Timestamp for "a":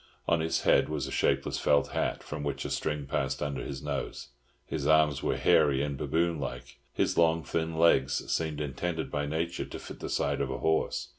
1.05-1.11, 2.65-2.71, 10.49-10.57